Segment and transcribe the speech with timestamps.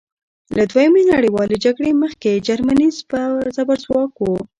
[0.57, 2.87] له دویمې نړیوالې جګړې مخکې جرمني
[3.55, 4.39] زبرځواک وه.